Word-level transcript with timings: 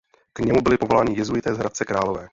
K 0.33 0.39
němu 0.39 0.61
byli 0.61 0.77
povoláni 0.77 1.17
jezuité 1.17 1.55
z 1.55 1.57
Hradce 1.57 1.85
Králové. 1.85 2.29